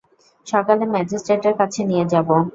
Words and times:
সকালে 0.47 0.83
ম্যাজিস্ট্রেটের 0.93 1.55
কাছে 1.59 1.81
নিয়ে 1.89 2.05
যাবো। 2.13 2.35